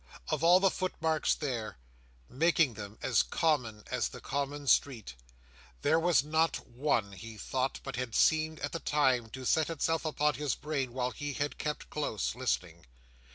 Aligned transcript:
Of 0.29 0.43
all 0.43 0.59
the 0.59 0.71
footmarks 0.71 1.35
there, 1.35 1.77
making 2.27 2.73
them 2.73 2.97
as 3.03 3.21
common 3.21 3.83
as 3.91 4.09
the 4.09 4.19
common 4.19 4.65
street, 4.65 5.13
there 5.83 5.99
was 5.99 6.23
not 6.23 6.65
one, 6.67 7.11
he 7.11 7.37
thought, 7.37 7.79
but 7.83 7.97
had 7.97 8.15
seemed 8.15 8.59
at 8.61 8.71
the 8.71 8.79
time 8.79 9.29
to 9.29 9.45
set 9.45 9.69
itself 9.69 10.03
upon 10.03 10.33
his 10.33 10.55
brain 10.55 10.91
while 10.93 11.11
he 11.11 11.33
had 11.33 11.59
kept 11.59 11.91
close, 11.91 12.33
listening. 12.33 12.87